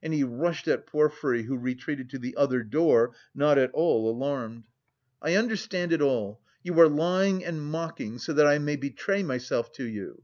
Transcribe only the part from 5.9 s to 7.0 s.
it all! You are